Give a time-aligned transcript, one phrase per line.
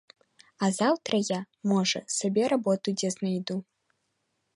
[0.67, 1.37] А заўтра я,
[1.71, 3.59] можа, сабе работу дзе знайду.